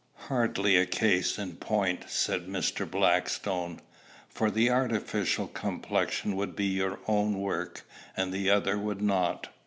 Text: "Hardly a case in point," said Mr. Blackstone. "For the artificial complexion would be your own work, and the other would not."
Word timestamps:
"Hardly 0.31 0.77
a 0.77 0.87
case 0.87 1.37
in 1.37 1.57
point," 1.57 2.05
said 2.07 2.47
Mr. 2.47 2.89
Blackstone. 2.89 3.81
"For 4.29 4.49
the 4.49 4.71
artificial 4.71 5.45
complexion 5.47 6.35
would 6.37 6.55
be 6.55 6.65
your 6.65 6.97
own 7.07 7.39
work, 7.39 7.83
and 8.17 8.33
the 8.33 8.49
other 8.49 8.79
would 8.79 9.03
not." 9.03 9.49